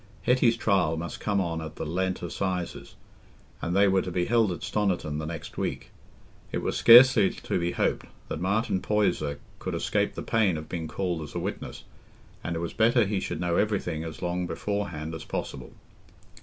Hetty's 0.23 0.57
trial 0.57 0.97
must 0.97 1.19
come 1.19 1.39
on 1.39 1.61
at 1.61 1.75
the 1.75 1.85
Lent 1.85 2.23
assizes, 2.23 2.95
and 3.61 3.75
they 3.75 3.87
were 3.87 4.01
to 4.01 4.09
be 4.09 4.25
held 4.25 4.51
at 4.51 4.63
Stoniton 4.63 5.19
the 5.19 5.27
next 5.27 5.59
week. 5.59 5.91
It 6.51 6.63
was 6.63 6.75
scarcely 6.75 7.29
to 7.29 7.59
be 7.59 7.73
hoped 7.73 8.07
that 8.27 8.41
Martin 8.41 8.81
Poyser 8.81 9.37
could 9.59 9.75
escape 9.75 10.15
the 10.15 10.23
pain 10.23 10.57
of 10.57 10.67
being 10.67 10.87
called 10.87 11.21
as 11.21 11.35
a 11.35 11.39
witness, 11.39 11.83
and 12.43 12.55
it 12.55 12.59
was 12.61 12.73
better 12.73 13.05
he 13.05 13.19
should 13.19 13.39
know 13.39 13.57
everything 13.57 14.03
as 14.03 14.23
long 14.23 14.47
beforehand 14.47 15.13
as 15.13 15.23
possible. 15.23 15.71